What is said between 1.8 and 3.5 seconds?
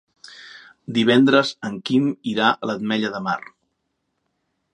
Quim irà a l'Ametlla de Mar.